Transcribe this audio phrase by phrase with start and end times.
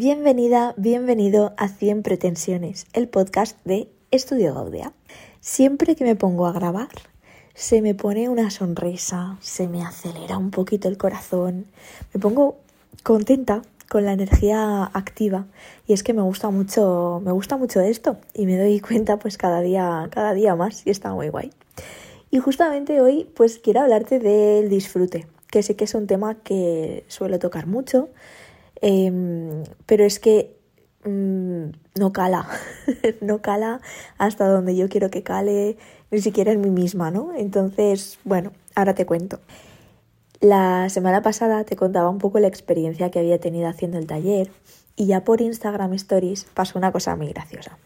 [0.00, 4.92] Bienvenida, bienvenido a 100 Pretensiones, el podcast de Estudio Gaudia.
[5.40, 6.86] Siempre que me pongo a grabar,
[7.54, 11.66] se me pone una sonrisa, se me acelera un poquito el corazón,
[12.14, 12.58] me pongo
[13.02, 15.46] contenta con la energía activa
[15.88, 19.36] y es que me gusta mucho, me gusta mucho esto y me doy cuenta pues
[19.36, 21.50] cada día, cada día más y está muy guay.
[22.30, 27.04] Y justamente hoy pues quiero hablarte del disfrute, que sé que es un tema que
[27.08, 28.10] suelo tocar mucho,
[28.80, 30.56] Em, pero es que
[31.04, 32.48] mm, no cala,
[33.20, 33.80] no cala
[34.18, 35.76] hasta donde yo quiero que cale,
[36.10, 37.34] ni siquiera en mí misma, ¿no?
[37.34, 39.40] Entonces, bueno, ahora te cuento.
[40.40, 44.50] La semana pasada te contaba un poco la experiencia que había tenido haciendo el taller
[44.94, 47.78] y ya por Instagram Stories pasó una cosa muy graciosa,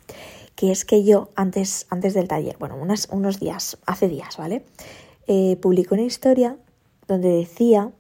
[0.55, 4.65] que es que yo antes, antes del taller, bueno, unos, unos días, hace días, ¿vale?
[5.27, 6.57] Eh, publicó una historia
[7.09, 7.91] donde decía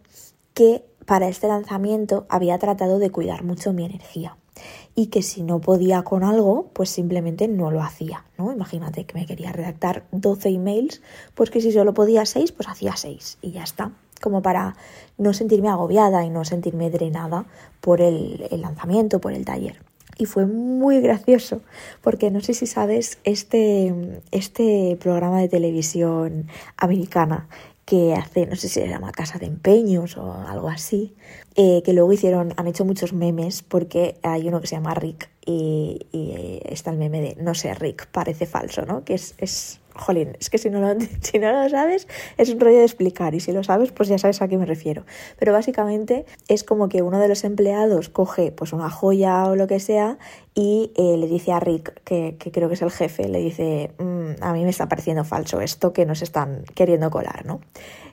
[0.54, 4.39] que para este lanzamiento había tratado de cuidar mucho mi energía
[4.95, 8.51] y que si no podía con algo, pues simplemente no lo hacía, ¿no?
[8.51, 11.02] Imagínate que me quería redactar 12 emails,
[11.35, 14.74] pues que si solo podía 6, pues hacía 6 y ya está, como para
[15.19, 17.45] no sentirme agobiada y no sentirme drenada
[17.82, 19.82] por el, el lanzamiento, por el taller.
[20.16, 21.60] Y fue muy gracioso,
[22.01, 27.49] porque no sé si sabes este, este programa de televisión americana
[27.85, 31.15] que hace, no sé si se llama Casa de Empeños o algo así,
[31.57, 35.30] eh, que luego hicieron, han hecho muchos memes porque hay uno que se llama Rick
[35.45, 35.99] y,
[36.65, 39.05] está el meme de no sé, Rick, parece falso, ¿no?
[39.05, 42.60] Que es, es jolín, es que si no, lo, si no lo sabes es un
[42.60, 45.04] rollo de explicar y si lo sabes pues ya sabes a qué me refiero.
[45.38, 49.66] Pero básicamente es como que uno de los empleados coge pues una joya o lo
[49.66, 50.18] que sea
[50.54, 53.93] y eh, le dice a Rick, que, que, creo que es el jefe, le dice,
[53.98, 57.60] mm, a mí me está pareciendo falso esto que nos están queriendo colar, ¿no?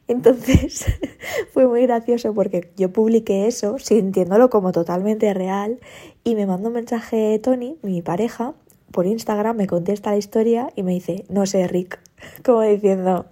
[0.09, 0.85] Entonces
[1.53, 5.79] fue muy gracioso porque yo publiqué eso sintiéndolo como totalmente real
[6.23, 8.55] y me mandó un mensaje Tony, mi pareja,
[8.91, 11.99] por Instagram, me contesta la historia y me dice, no sé, Rick,
[12.43, 13.25] como diciendo,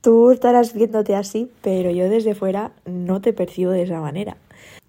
[0.00, 4.36] tú estarás viéndote así, pero yo desde fuera no te percibo de esa manera.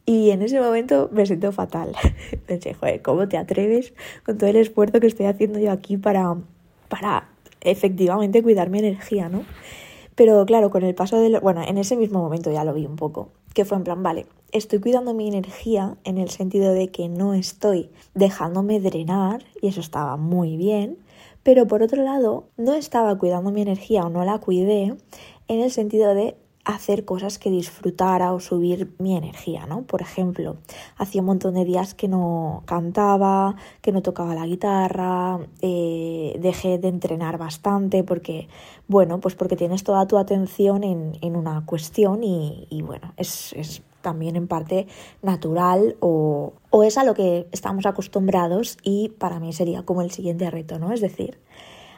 [0.06, 1.94] Y en ese momento me siento fatal.
[2.46, 3.94] Pensé, joder, ¿cómo te atreves
[4.26, 6.36] con todo el esfuerzo que estoy haciendo yo aquí para,
[6.90, 7.30] para
[7.62, 9.46] efectivamente cuidar mi energía, ¿no?
[10.16, 11.40] Pero claro, con el paso de...
[11.40, 14.26] Bueno, en ese mismo momento ya lo vi un poco, que fue en plan, vale,
[14.52, 19.82] estoy cuidando mi energía en el sentido de que no estoy dejándome drenar, y eso
[19.82, 20.98] estaba muy bien,
[21.42, 24.96] pero por otro lado, no estaba cuidando mi energía o no la cuidé
[25.48, 26.36] en el sentido de
[26.66, 29.82] hacer cosas que disfrutara o subir mi energía, ¿no?
[29.82, 30.58] Por ejemplo,
[30.98, 36.78] hacía un montón de días que no cantaba, que no tocaba la guitarra, eh, dejé
[36.78, 38.48] de entrenar bastante porque,
[38.88, 43.52] bueno, pues porque tienes toda tu atención en, en una cuestión y, y bueno, es,
[43.54, 44.88] es, también en parte
[45.22, 50.12] natural o, o es a lo que estamos acostumbrados y para mí sería como el
[50.12, 50.92] siguiente reto, ¿no?
[50.94, 51.40] Es decir,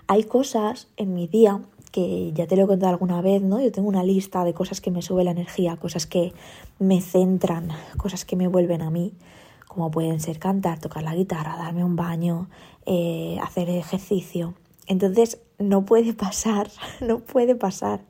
[0.07, 1.61] hay cosas en mi día
[1.95, 3.61] que ya te lo he contado alguna vez, ¿no?
[3.61, 6.33] Yo tengo una lista de cosas que me sube la energía, cosas que
[6.77, 9.13] me centran, cosas que me vuelven a mí,
[9.65, 12.49] como pueden ser cantar, tocar la guitarra, darme un baño,
[12.85, 14.55] eh, hacer ejercicio.
[14.87, 16.69] Entonces, no puede pasar,
[16.99, 18.01] no puede pasar,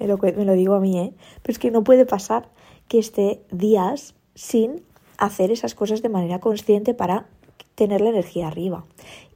[0.00, 1.14] me lo, me lo digo a mí, ¿eh?
[1.42, 2.48] Pero es que no puede pasar
[2.88, 4.82] que esté días sin
[5.16, 7.28] hacer esas cosas de manera consciente para
[7.76, 8.84] tener la energía arriba.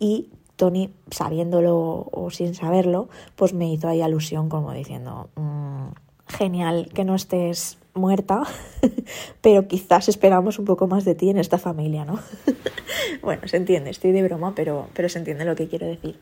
[0.01, 0.31] Y
[0.63, 5.89] Tony, sabiéndolo o sin saberlo, pues me hizo ahí alusión como diciendo, mm,
[6.29, 8.45] genial que no estés muerta,
[9.41, 12.21] pero quizás esperamos un poco más de ti en esta familia, ¿no?
[13.23, 16.21] bueno, se entiende, estoy de broma, pero, pero se entiende lo que quiero decir.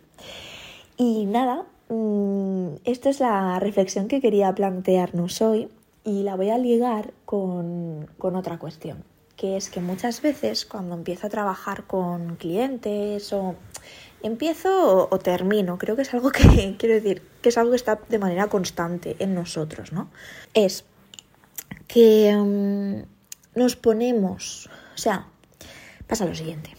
[0.96, 5.68] Y nada, mmm, esta es la reflexión que quería plantearnos hoy
[6.02, 9.04] y la voy a ligar con, con otra cuestión,
[9.36, 13.54] que es que muchas veces cuando empiezo a trabajar con clientes o
[14.22, 15.78] empiezo o, termino.
[15.78, 19.16] Creo que es algo que, quiero decir, que es algo que está de manera constante
[19.18, 20.10] en nosotros, ¿no?
[20.54, 20.84] Es
[21.86, 23.04] que um,
[23.54, 25.26] nos ponemos, o sea,
[26.06, 26.70] pasa lo siguiente.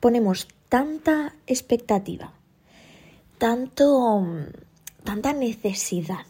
[0.00, 2.32] Ponemos tanta expectativa,
[3.38, 4.24] tanto,
[5.04, 6.26] tanta necesidad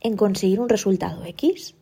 [0.00, 1.74] en conseguir un resultado X,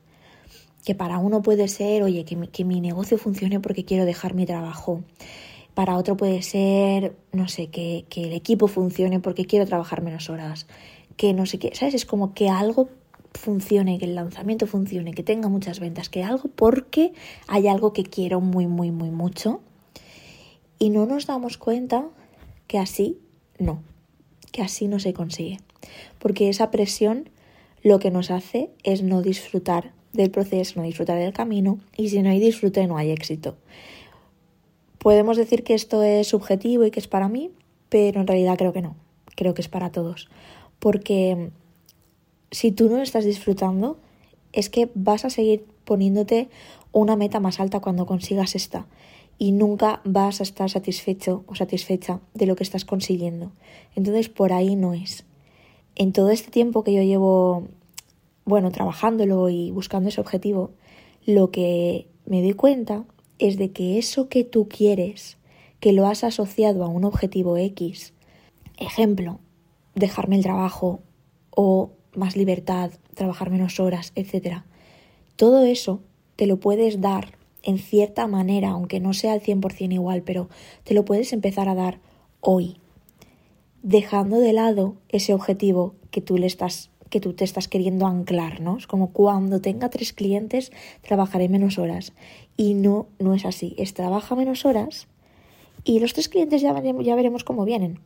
[0.85, 5.05] que para uno puede ser, oye, que mi negocio funcione porque quiero dejar mi trabajo,
[5.79, 10.29] para otro puede ser, no sé, que, que el equipo funcione porque quiero trabajar menos
[10.29, 10.67] horas,
[11.17, 11.95] que no sé qué, ¿sabes?
[11.95, 12.89] Es como que algo
[13.33, 17.13] funcione, que el lanzamiento funcione, que tenga muchas ventas, que algo porque
[17.47, 19.61] hay algo que quiero muy, muy, muy mucho.
[20.81, 22.09] Y no nos damos cuenta
[22.67, 23.17] que así
[23.61, 23.81] no,
[24.51, 25.59] que así no se consigue.
[26.19, 27.31] Porque esa presión
[27.85, 32.21] lo que nos hace es no disfrutar del proceso, no disfrutar del camino y si
[32.21, 33.57] no hay disfrute no hay éxito.
[34.99, 37.51] Podemos decir que esto es subjetivo y que es para mí,
[37.89, 38.97] pero en realidad creo que no,
[39.37, 40.29] creo que es para todos.
[40.79, 41.51] Porque
[42.51, 43.99] si tú no estás disfrutando,
[44.53, 46.49] es que vas a seguir poniéndote
[46.93, 48.87] una meta más alta cuando consigas esta
[49.39, 53.53] y nunca vas a estar satisfecho o satisfecha de lo que estás consiguiendo.
[53.95, 55.25] Entonces por ahí no es.
[55.95, 57.69] En todo este tiempo que yo llevo,
[58.45, 60.71] bueno, trabajándolo y buscando ese objetivo,
[61.25, 63.05] lo que me doy cuenta
[63.39, 65.39] es de que eso que tú quieres,
[65.81, 68.13] que lo has asociado a un objetivo X,
[68.79, 69.41] ejemplo,
[69.95, 71.01] dejarme el trabajo
[71.51, 74.63] o más libertad, trabajar menos horas, etc.
[75.37, 76.01] Todo eso
[76.37, 80.49] te lo puedes dar en cierta manera, aunque no sea al 100% igual, pero
[80.85, 82.01] te lo puedes empezar a dar
[82.41, 82.77] hoy,
[83.83, 88.61] dejando de lado ese objetivo que tú le estás que tú te estás queriendo anclar,
[88.61, 88.77] ¿no?
[88.77, 90.73] Es como cuando tenga tres clientes
[91.03, 92.13] trabajaré menos horas
[92.57, 95.09] y no no es así, es trabaja menos horas
[95.85, 98.01] y los tres clientes ya veremos, ya veremos cómo vienen.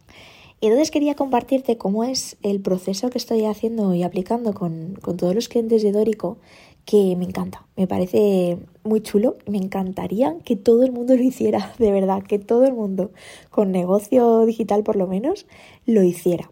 [0.60, 5.16] Y entonces quería compartirte cómo es el proceso que estoy haciendo y aplicando con, con
[5.16, 6.38] todos los clientes de Dórico
[6.84, 11.72] que me encanta, me parece muy chulo, me encantaría que todo el mundo lo hiciera,
[11.78, 13.10] de verdad, que todo el mundo
[13.50, 15.46] con negocio digital por lo menos
[15.86, 16.50] lo hiciera.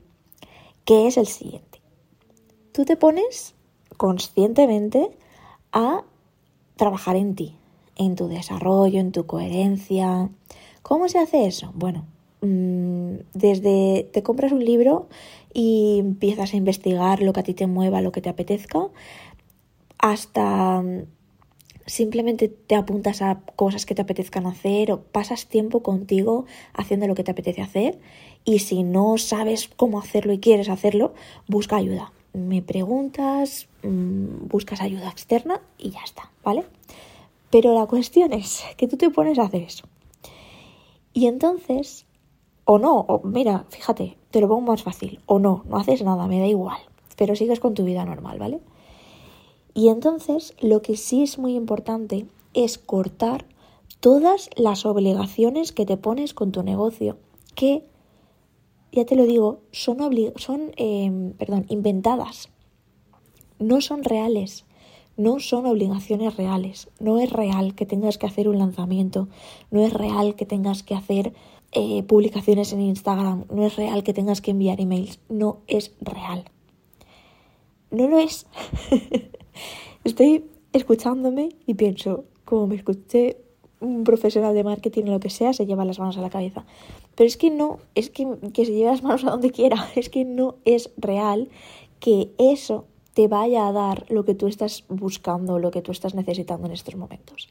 [0.85, 1.70] ¿Qué es el siguiente?
[2.73, 3.55] Tú te pones
[3.97, 5.11] conscientemente
[5.73, 6.05] a
[6.77, 7.57] trabajar en ti,
[7.97, 10.29] en tu desarrollo, en tu coherencia.
[10.83, 11.73] ¿Cómo se hace eso?
[11.75, 12.07] Bueno,
[12.43, 15.09] mm, desde te compras un libro
[15.53, 18.87] y empiezas a investigar lo que a ti te mueva, lo que te apetezca,
[19.99, 21.07] hasta mm,
[21.87, 27.17] simplemente te apuntas a cosas que te apetezcan hacer o pasas tiempo contigo haciendo lo
[27.17, 27.99] que te apetece hacer
[28.45, 31.15] y si no sabes cómo hacerlo y quieres hacerlo,
[31.49, 32.13] busca ayuda.
[32.33, 36.65] Me preguntas, mm, buscas ayuda externa y ya está, ¿vale?
[37.51, 39.85] Pero la cuestión es que tú te pones a hacer eso.
[41.13, 42.07] Y entonces,
[42.65, 46.29] o no, o mira, fíjate, te lo pongo más fácil, o no, no haces nada,
[46.29, 46.79] me da igual,
[47.17, 48.61] pero sigues con tu vida normal, ¿vale?
[49.75, 53.47] Y entonces lo que sí es muy importante es cortar
[54.01, 57.19] todas las obligaciones que te pones con tu negocio,
[57.55, 57.85] que,
[58.93, 59.99] ya te lo digo, son,
[60.37, 62.49] son em, perdón, inventadas,
[63.59, 64.65] no son reales,
[65.17, 69.29] no son obligaciones reales, no es real que tengas que hacer un lanzamiento,
[69.71, 71.35] no es real que tengas que hacer
[71.73, 76.45] eh, publicaciones en Instagram, no es real que tengas que enviar emails, no es real.
[77.91, 78.47] No lo es.
[80.05, 83.37] Estoy escuchándome y pienso, como me escuché
[83.81, 86.65] un profesional de marketing o lo que sea, se lleva las manos a la cabeza.
[87.15, 90.09] Pero es que no, es que, que se lleve las manos a donde quiera, es
[90.09, 91.49] que no es real
[91.99, 92.85] que eso
[93.15, 96.73] te vaya a dar lo que tú estás buscando, lo que tú estás necesitando en
[96.73, 97.49] estos momentos.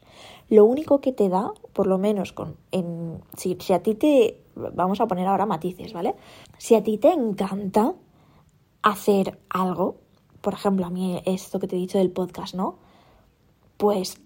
[0.48, 4.40] Lo único que te da, por lo menos con, en, si, si a ti te,
[4.54, 6.14] vamos a poner ahora matices, ¿vale?
[6.58, 7.94] Si a ti te encanta
[8.82, 9.96] hacer algo,
[10.40, 12.78] por ejemplo, a mí esto que te he dicho del podcast, ¿no?
[13.76, 14.20] Pues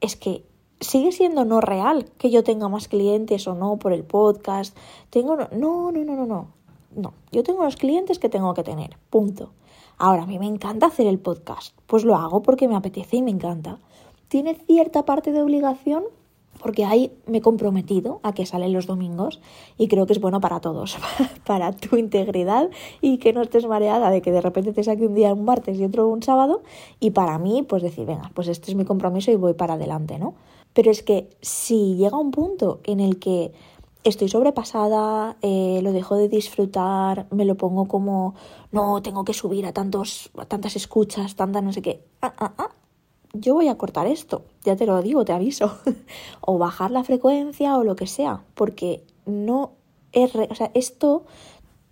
[0.00, 0.44] es que
[0.82, 4.76] sigue siendo no real que yo tenga más clientes o no por el podcast.
[5.10, 6.48] Tengo no, no, no, no, no.
[6.94, 8.98] No, yo tengo los clientes que tengo que tener.
[9.08, 9.50] Punto.
[9.96, 11.74] Ahora, a mí me encanta hacer el podcast.
[11.86, 13.78] Pues lo hago porque me apetece y me encanta.
[14.28, 16.04] Tiene cierta parte de obligación
[16.62, 19.40] porque ahí me he comprometido a que salen los domingos
[19.78, 20.98] y creo que es bueno para todos,
[21.46, 22.70] para tu integridad
[23.00, 25.78] y que no estés mareada de que de repente te saque un día un martes
[25.78, 26.62] y otro un sábado
[27.00, 30.18] y para mí pues decir, venga, pues este es mi compromiso y voy para adelante,
[30.18, 30.34] ¿no?
[30.72, 33.52] Pero es que si llega un punto en el que
[34.04, 38.34] estoy sobrepasada, eh, lo dejo de disfrutar, me lo pongo como,
[38.72, 42.52] no, tengo que subir a, tantos, a tantas escuchas, tanta no sé qué, ah, ah,
[42.58, 42.70] ah,
[43.32, 45.78] yo voy a cortar esto, ya te lo digo, te aviso,
[46.40, 49.72] o bajar la frecuencia o lo que sea, porque no
[50.12, 51.24] es, o sea, esto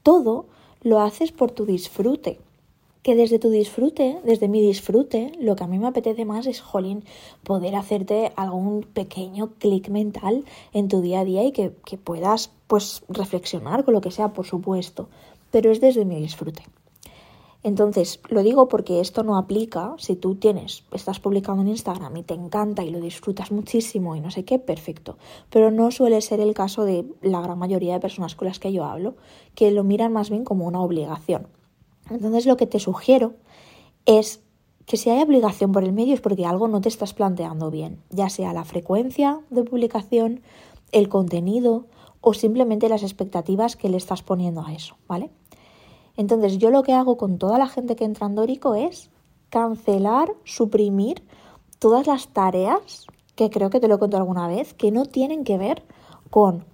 [0.03, 0.47] todo
[0.83, 2.41] lo haces por tu disfrute.
[3.03, 6.61] Que desde tu disfrute, desde mi disfrute, lo que a mí me apetece más es,
[6.61, 7.05] jolín,
[7.43, 12.51] poder hacerte algún pequeño clic mental en tu día a día y que, que puedas,
[12.67, 15.09] pues, reflexionar con lo que sea, por supuesto.
[15.51, 16.63] Pero es desde mi disfrute.
[17.63, 22.23] Entonces, lo digo porque esto no aplica si tú tienes, estás publicando en Instagram y
[22.23, 25.19] te encanta y lo disfrutas muchísimo y no sé qué, perfecto.
[25.51, 28.73] Pero no suele ser el caso de la gran mayoría de personas con las que
[28.73, 29.15] yo hablo,
[29.55, 31.49] que lo miran más bien como una obligación.
[32.11, 33.35] Entonces, lo que te sugiero
[34.05, 34.43] es
[34.87, 38.03] que si hay obligación por el medio es porque algo no te estás planteando bien,
[38.11, 40.41] ya sea la frecuencia de publicación,
[40.91, 41.87] el contenido
[42.21, 45.31] o simplemente las expectativas que le estás poniendo a eso, ¿vale?
[46.17, 49.11] Entonces yo lo que hago con toda la gente que entra en Dórico es
[49.49, 51.23] cancelar, suprimir
[51.79, 55.57] todas las tareas, que creo que te lo contado alguna vez, que no tienen que
[55.57, 55.85] ver
[56.31, 56.65] con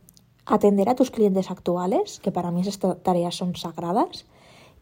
[0.47, 4.27] atender a tus clientes actuales, que para mí esas tareas son sagradas,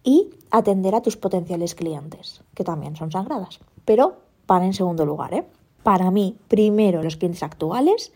[0.04, 3.58] y atender a tus potenciales clientes, que también son sagradas.
[3.84, 5.46] Pero para en segundo lugar, ¿eh?
[5.82, 8.12] Para mí, primero los clientes actuales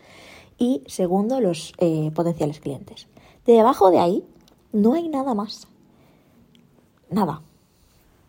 [0.57, 3.07] y segundo los eh, potenciales clientes.
[3.45, 4.23] Debajo de ahí
[4.71, 5.67] no hay nada más.
[7.09, 7.41] Nada.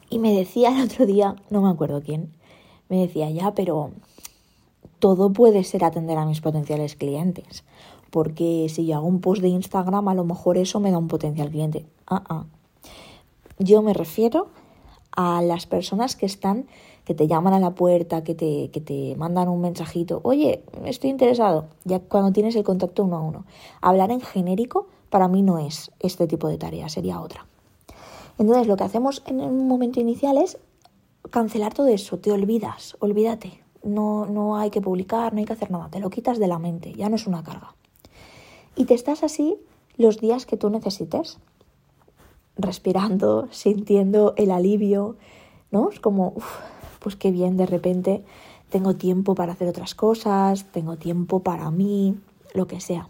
[0.09, 2.33] Y me decía el otro día, no me acuerdo quién,
[2.89, 3.93] me decía, ya, pero
[4.99, 7.65] todo puede ser atender a mis potenciales clientes.
[8.11, 11.09] Porque si yo hago un post de Instagram, a lo mejor eso me da un
[11.09, 11.87] potencial cliente.
[12.07, 12.45] Ah, ah.
[13.63, 14.49] Yo me refiero
[15.13, 16.67] a las personas que están,
[17.05, 21.11] que te llaman a la puerta, que te, que te mandan un mensajito, oye, estoy
[21.11, 23.45] interesado, ya cuando tienes el contacto uno a uno.
[23.83, 27.47] Hablar en genérico para mí no es este tipo de tarea, sería otra.
[28.39, 30.57] Entonces lo que hacemos en un momento inicial es
[31.29, 35.71] cancelar todo eso, te olvidas, olvídate, no, no hay que publicar, no hay que hacer
[35.71, 37.75] nada, te lo quitas de la mente, ya no es una carga.
[38.75, 39.59] Y te estás así
[39.99, 41.39] los días que tú necesites,
[42.63, 45.17] respirando, sintiendo el alivio,
[45.71, 45.91] ¿no?
[45.91, 46.35] Es como,
[46.99, 48.25] pues qué bien, de repente
[48.71, 52.17] tengo tiempo para hacer otras cosas, tengo tiempo para mí,
[52.55, 53.09] lo que sea.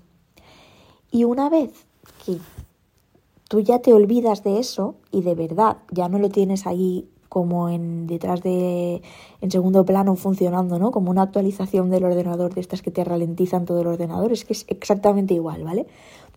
[1.10, 1.86] Y una vez
[2.24, 2.38] que
[3.48, 7.68] tú ya te olvidas de eso y de verdad ya no lo tienes ahí como
[7.68, 9.02] en detrás de
[9.40, 10.90] en segundo plano funcionando, ¿no?
[10.90, 14.52] Como una actualización del ordenador de estas que te ralentizan todo el ordenador, es que
[14.52, 15.86] es exactamente igual, ¿vale?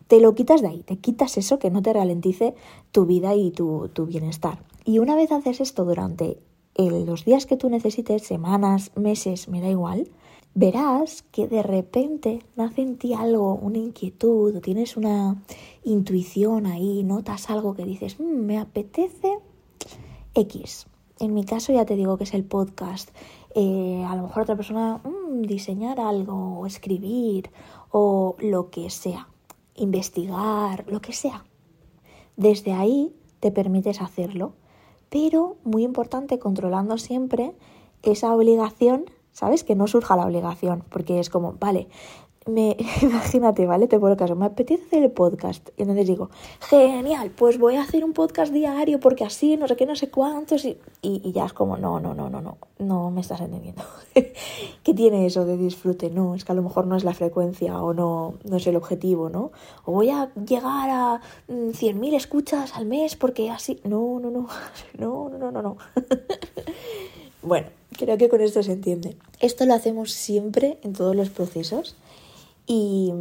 [0.07, 2.55] Te lo quitas de ahí, te quitas eso que no te ralentice
[2.91, 4.63] tu vida y tu, bienestar.
[4.86, 6.39] Y una vez haces esto durante
[6.75, 10.10] los días que tú necesites, semanas, meses, me da igual,
[10.55, 15.41] verás que de repente nace en ti algo, una inquietud, o tienes una
[15.83, 19.39] intuición ahí, notas algo que dices, mm, me apetece
[20.36, 20.88] X.
[21.19, 23.10] En mi caso ya te digo que es el podcast.
[23.55, 27.51] Eh, a lo mejor otra persona, mm, diseñar algo, o escribir,
[27.91, 29.27] o lo que sea,
[29.75, 31.46] investigar, lo que sea.
[32.36, 34.53] Desde ahí te permites hacerlo,
[35.10, 37.56] pero muy importante controlando siempre
[38.01, 39.63] esa obligación, ¿sabes?
[39.63, 41.88] Que no surja la obligación, porque es como, vale,
[42.45, 43.88] me, imagínate, ¿vale?
[43.88, 45.69] Te pongo el caso, me apetece hacer el podcast.
[45.77, 46.29] Y entonces digo,
[46.62, 50.09] genial, pues voy a hacer un podcast diario porque así, no sé qué, no sé
[50.09, 50.65] cuántos.
[50.65, 53.83] Y, y, ya es como, no, no, no, no, no, no me estás entendiendo.
[54.83, 56.09] ¿Qué tiene eso de disfrute?
[56.09, 58.75] No, es que a lo mejor no es la frecuencia o no, no es el
[58.75, 59.51] objetivo, ¿no?
[59.85, 63.79] O voy a llegar a 100.000 mm, escuchas al mes porque así.
[63.83, 64.47] No, no, no,
[64.97, 65.77] no, no, no, no.
[67.41, 69.17] bueno, creo que con esto se entiende.
[69.39, 71.95] Esto lo hacemos siempre en todos los procesos
[72.65, 73.13] y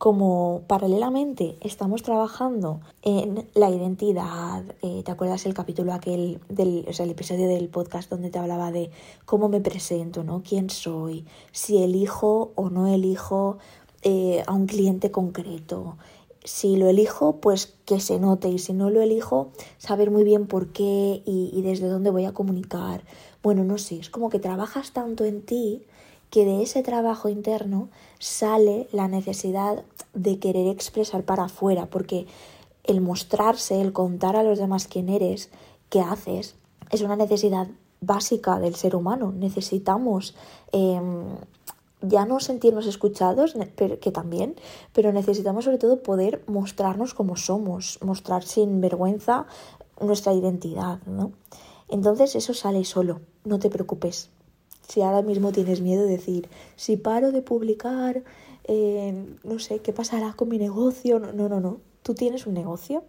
[0.00, 6.92] como paralelamente estamos trabajando en la identidad, eh, ¿te acuerdas el capítulo aquel del, o
[6.94, 8.90] sea, el episodio del podcast donde te hablaba de
[9.26, 10.42] cómo me presento, ¿no?
[10.42, 11.26] ¿Quién soy?
[11.52, 13.58] Si elijo o no elijo
[14.00, 15.98] eh, a un cliente concreto.
[16.44, 20.46] Si lo elijo, pues que se note y si no lo elijo, saber muy bien
[20.46, 23.04] por qué y, y desde dónde voy a comunicar.
[23.42, 25.82] Bueno, no sé, es como que trabajas tanto en ti
[26.30, 29.84] que de ese trabajo interno sale la necesidad
[30.14, 32.26] de querer expresar para afuera, porque
[32.84, 35.50] el mostrarse, el contar a los demás quién eres,
[35.88, 36.54] qué haces,
[36.90, 37.68] es una necesidad
[38.00, 39.32] básica del ser humano.
[39.32, 40.34] Necesitamos
[40.72, 41.24] em,
[42.00, 44.56] ya no sentirnos escuchados, que también,
[44.92, 49.46] pero necesitamos sobre todo poder mostrarnos como somos, mostrar sin vergüenza
[50.00, 51.32] nuestra identidad, ¿no?
[51.88, 54.30] Entonces eso sale solo, no te preocupes,
[54.90, 58.24] si ahora mismo tienes miedo de decir, si paro de publicar,
[58.64, 61.20] eh, no sé, ¿qué pasará con mi negocio?
[61.20, 61.78] No, no, no.
[62.02, 63.04] Tú tienes un negocio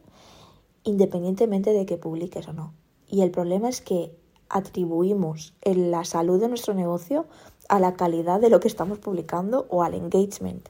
[0.83, 2.73] independientemente de que publiques o no.
[3.09, 4.15] Y el problema es que
[4.49, 7.25] atribuimos la salud de nuestro negocio
[7.67, 10.67] a la calidad de lo que estamos publicando o al engagement.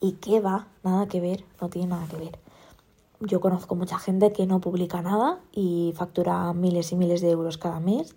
[0.00, 0.68] ¿Y qué va?
[0.82, 2.38] Nada que ver, no tiene nada que ver.
[3.20, 7.58] Yo conozco mucha gente que no publica nada y factura miles y miles de euros
[7.58, 8.14] cada mes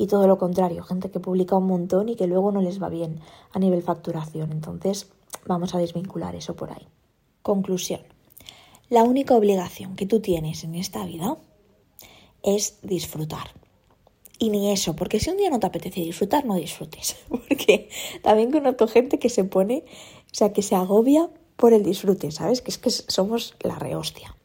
[0.00, 2.88] y todo lo contrario, gente que publica un montón y que luego no les va
[2.88, 3.18] bien
[3.50, 4.52] a nivel facturación.
[4.52, 5.10] Entonces,
[5.44, 6.86] vamos a desvincular eso por ahí.
[7.42, 8.02] Conclusión.
[8.88, 11.36] La única obligación que tú tienes en esta vida
[12.44, 13.50] es disfrutar.
[14.38, 17.16] Y ni eso, porque si un día no te apetece disfrutar, no disfrutes.
[17.28, 17.88] Porque
[18.22, 19.82] también conozco gente que se pone,
[20.30, 22.62] o sea, que se agobia por el disfrute, ¿sabes?
[22.62, 24.36] Que es que somos la rehostia.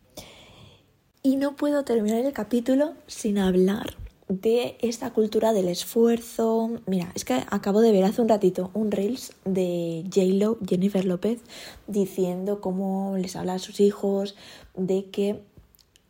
[1.22, 4.02] Y no puedo terminar el capítulo sin hablar
[4.41, 6.81] de esta cultura del esfuerzo.
[6.85, 11.41] Mira, es que acabo de ver hace un ratito un Reels de J-Lo, Jennifer López,
[11.87, 14.35] diciendo cómo les habla a sus hijos
[14.75, 15.41] de que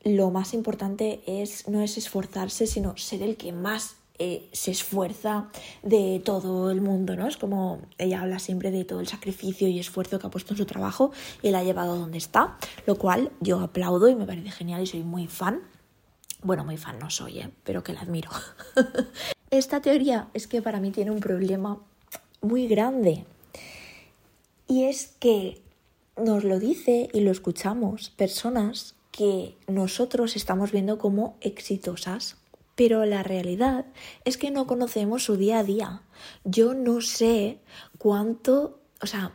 [0.04, 5.50] lo más importante es no es esforzarse, sino ser el que más eh, se esfuerza
[5.82, 7.28] de todo el mundo, ¿no?
[7.28, 10.58] Es como ella habla siempre de todo el sacrificio y esfuerzo que ha puesto en
[10.58, 11.12] su trabajo
[11.42, 14.84] y la ha llevado a donde está, lo cual yo aplaudo y me parece genial
[14.84, 15.62] y soy muy fan.
[16.44, 17.50] Bueno, muy fan no soy, ¿eh?
[17.64, 18.30] pero que la admiro.
[19.50, 21.80] Esta teoría es que para mí tiene un problema
[22.42, 23.26] muy grande
[24.68, 25.62] y es que
[26.18, 32.38] nos lo dice y lo escuchamos personas que nosotros estamos viendo como exitosas,
[32.76, 33.86] pero la realidad
[34.26, 36.02] es que no conocemos su día a día.
[36.44, 37.60] Yo no sé
[38.00, 39.34] cuánto, o sea,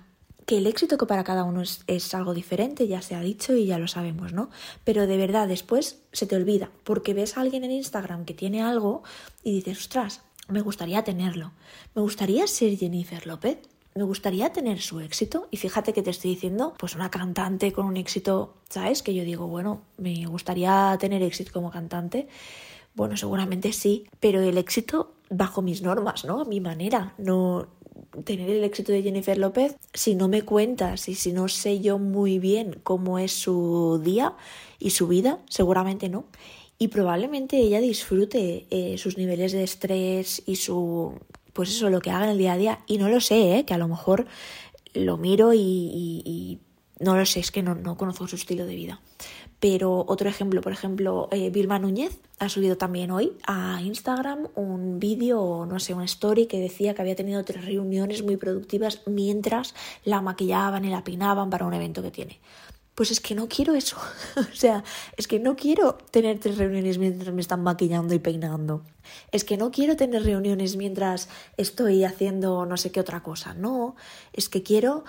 [0.49, 3.55] que el éxito que para cada uno es, es, algo diferente, ya se ha dicho
[3.55, 4.49] y ya lo sabemos, ¿no?
[4.83, 8.63] Pero de verdad después se te olvida, porque ves a alguien en Instagram que tiene
[8.63, 9.03] algo
[9.45, 11.53] y dices, ostras, me gustaría tenerlo.
[11.95, 13.59] Me gustaría ser Jennifer López
[13.99, 15.49] me gustaría tener su éxito.
[15.51, 19.03] Y fíjate que te estoy diciendo, pues una cantante con un éxito, ¿sabes?
[19.03, 22.29] Que yo digo, bueno, me gustaría tener éxito como cantante.
[22.95, 26.41] Bueno, seguramente sí, pero el éxito bajo mis normas, ¿no?
[26.41, 27.67] A mi manera, no
[28.25, 31.99] tener el éxito de Jennifer López, si no me cuentas y si no sé yo
[31.99, 34.35] muy bien cómo es su día
[34.79, 36.27] y su vida, seguramente no.
[36.79, 41.15] Y probablemente ella disfrute eh, sus niveles de estrés y su
[41.59, 42.79] pues eso, lo que haga en el día a día.
[42.87, 43.65] Y no lo sé, ¿eh?
[43.65, 44.29] que a lo mejor
[44.95, 46.61] lo miro y,
[47.01, 49.01] no lo sé, es que no, conozco su estilo de vida.
[49.61, 55.01] Pero otro ejemplo, por ejemplo, eh, Vilma Núñez ha subido también hoy a Instagram un
[55.01, 59.75] vídeo, no sé, una story que decía que había tenido tres reuniones muy productivas mientras
[60.05, 62.41] la maquillaban y la peinaban para un evento que tiene
[62.99, 63.97] pues es que no quiero eso.
[64.37, 64.83] o sea,
[65.17, 68.83] es que no quiero tener tres reuniones mientras me están maquillando y peinando.
[69.31, 73.55] Es que no quiero tener reuniones mientras estoy haciendo no sé qué otra cosa.
[73.55, 73.95] No,
[74.33, 75.05] es que quiero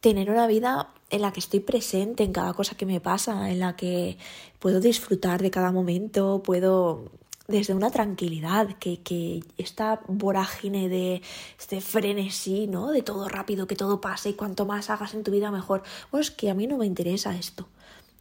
[0.00, 3.60] tener una vida en la que estoy presente en cada cosa que me pasa, en
[3.60, 4.18] la que
[4.58, 7.10] puedo disfrutar de cada momento, puedo
[7.48, 11.22] desde una tranquilidad, que, que esta vorágine de
[11.58, 12.90] este frenesí, ¿no?
[12.90, 15.82] De todo rápido, que todo pase y cuanto más hagas en tu vida mejor.
[16.10, 17.68] Bueno, es que a mí no me interesa esto.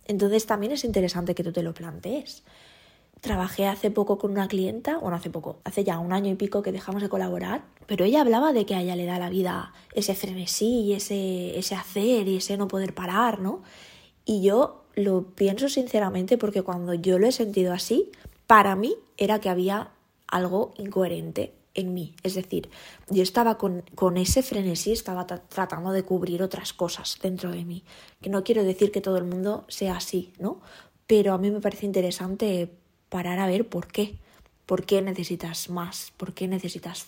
[0.08, 2.44] Entonces también es interesante que tú te lo plantees.
[3.26, 6.62] Trabajé hace poco con una clienta, bueno, hace poco, hace ya un año y pico
[6.62, 9.74] que dejamos de colaborar, pero ella hablaba de que a ella le da la vida
[9.96, 13.64] ese frenesí y ese, ese hacer y ese no poder parar, ¿no?
[14.26, 18.12] Y yo lo pienso sinceramente porque cuando yo lo he sentido así,
[18.46, 19.90] para mí era que había
[20.28, 22.14] algo incoherente en mí.
[22.22, 22.70] Es decir,
[23.10, 27.84] yo estaba con, con ese frenesí, estaba tratando de cubrir otras cosas dentro de mí.
[28.22, 30.62] Que no quiero decir que todo el mundo sea así, ¿no?
[31.08, 32.70] Pero a mí me parece interesante
[33.16, 34.18] parar a ver por qué.
[34.66, 36.12] ¿Por qué necesitas más?
[36.18, 37.08] ¿Por qué necesitas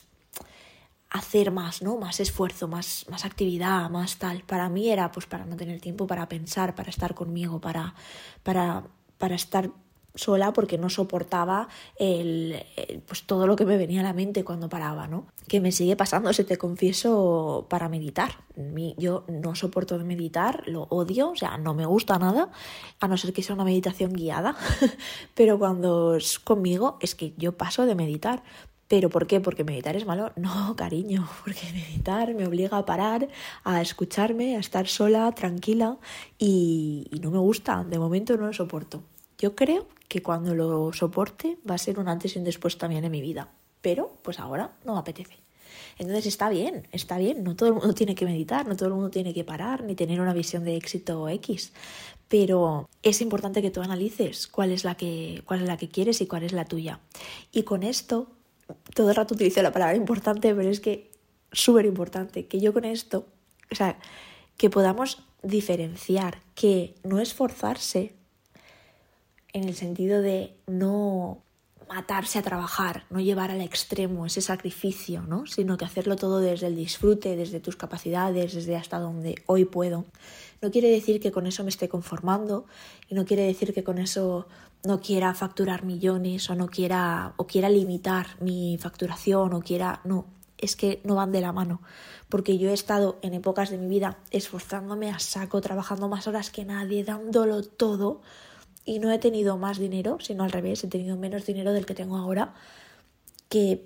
[1.09, 1.97] hacer más, ¿no?
[1.97, 4.41] Más esfuerzo, más, más actividad, más tal.
[4.43, 7.93] Para mí era pues para no tener tiempo para pensar, para estar conmigo, para,
[8.41, 8.83] para,
[9.17, 9.69] para estar
[10.17, 12.63] sola porque no soportaba el,
[13.05, 15.27] pues todo lo que me venía a la mente cuando paraba, ¿no?
[15.47, 18.37] Que me sigue pasando, se te confieso, para meditar.
[18.97, 22.49] Yo no soporto meditar, lo odio, o sea, no me gusta nada,
[22.99, 24.55] a no ser que sea una meditación guiada,
[25.35, 28.43] pero cuando es conmigo es que yo paso de meditar.
[28.89, 29.41] ¿Pero por qué?
[29.41, 30.31] ¿Porque meditar es malo?
[30.37, 33.27] No, cariño, porque meditar me obliga a parar,
[33.65, 35.97] a escucharme, a estar sola, tranquila
[36.39, 39.03] y, y no me gusta, de momento no lo soporto.
[39.37, 43.03] Yo creo que cuando lo soporte va a ser un antes y un después también
[43.03, 43.49] en mi vida.
[43.81, 45.37] Pero pues ahora no apetece.
[45.99, 48.95] Entonces está bien, está bien, no todo el mundo tiene que meditar, no todo el
[48.95, 51.73] mundo tiene que parar ni tener una visión de éxito X,
[52.27, 56.21] pero es importante que tú analices cuál es la que, cuál es la que quieres
[56.21, 56.99] y cuál es la tuya.
[57.51, 58.27] Y con esto,
[58.93, 61.11] todo el rato utilizo la palabra importante, pero es que
[61.51, 63.25] súper importante, que yo con esto,
[63.71, 63.97] o sea,
[64.57, 68.13] que podamos diferenciar que no esforzarse
[69.57, 71.41] en el sentido de no
[71.89, 75.45] matarse a trabajar, no llevar al extremo ese sacrificio, ¿no?
[75.45, 80.05] sino que hacerlo todo desde el disfrute, desde tus capacidades, desde hasta donde hoy puedo.
[80.61, 82.65] No quiere decir que con eso me esté conformando
[83.07, 84.47] y no quiere decir que con eso
[84.83, 90.25] no quiera facturar millones o no quiera o quiera limitar mi facturación o quiera no,
[90.57, 91.81] es que no van de la mano,
[92.29, 96.49] porque yo he estado en épocas de mi vida esforzándome a saco, trabajando más horas
[96.49, 98.21] que nadie, dándolo todo
[98.87, 101.93] y no he tenido más dinero, sino al revés, he tenido menos dinero del que
[101.93, 102.53] tengo ahora,
[103.49, 103.83] que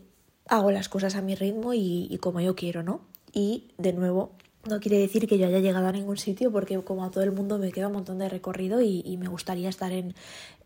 [0.47, 3.01] hago las cosas a mi ritmo y, como yo quiero, ¿no?
[3.33, 4.33] Y de nuevo,
[4.69, 7.31] no quiere decir que yo haya llegado a ningún sitio, porque como a todo el
[7.31, 10.13] mundo me queda un montón de recorrido y, me gustaría estar en,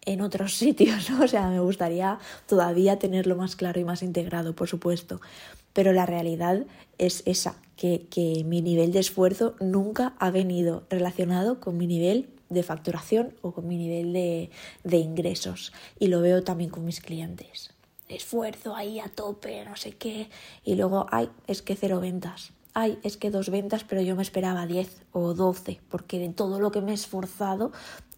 [0.04, 1.24] en otros sitios, ¿no?
[1.24, 5.21] O sea, me gustaría todavía tenerlo más claro y más integrado, por supuesto.
[5.71, 6.65] Pero la realidad
[6.98, 12.35] es esa, que, que mi nivel de esfuerzo nunca ha venido relacionado con mi nivel
[12.50, 15.74] de facturación o con mi nivel de, ingresos.
[16.00, 17.72] Y lo veo también con mis clientes.
[18.08, 20.30] esfuerzo ahí a tope, no sé qué,
[20.64, 22.52] y luego, ay, es que cero ventas.
[22.74, 26.60] Ay, es que dos ventas, pero yo me esperaba 10 o 12, porque de todo
[26.60, 27.72] lo que me he esforzado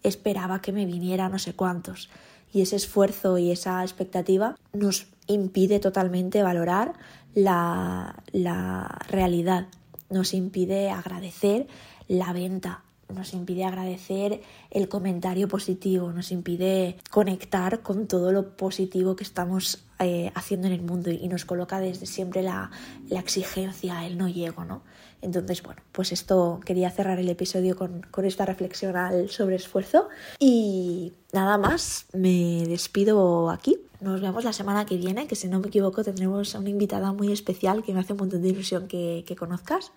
[0.04, 2.10] esperaba que me viniera no sé cuántos.
[2.52, 6.94] Y ese esfuerzo y esa expectativa nos impide totalmente valorar
[7.36, 9.68] la, la realidad,
[10.10, 11.68] nos impide agradecer
[12.08, 19.16] la venta, nos impide agradecer el comentario positivo, nos impide conectar con todo lo positivo
[19.16, 22.70] que estamos eh, haciendo en el mundo y nos coloca desde siempre la,
[23.10, 24.82] la, exigencia, el no llego, ¿no?
[25.22, 31.14] Entonces, bueno, pues esto quería cerrar el episodio con, con esta reflexión al sobreesfuerzo y
[31.34, 33.80] nada más, me despido aquí.
[34.00, 37.14] Nos vemos la semana que viene, que si no me equivoco tendremos a una invitada
[37.14, 39.92] muy especial que me hace un montón de ilusión que, que conozcas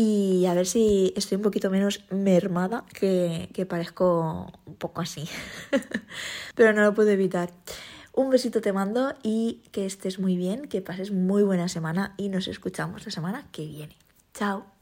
[0.00, 5.28] y a ver si estoy un poquito menos mermada, que, parezco un poco así.
[6.54, 7.50] Pero no lo puedo evitar.
[8.12, 12.28] Un besito te mando y que estés muy bien, que pases muy buena semana y
[12.28, 13.96] nos escuchamos la semana que viene.
[14.34, 14.77] Chao.